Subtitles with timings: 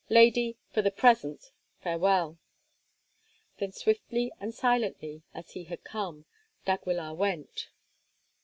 [0.09, 1.51] Lady, for the present,
[1.83, 2.39] farewell."
[3.59, 6.25] Then swiftly and silently as he had come,
[6.65, 7.67] d'Aguilar went.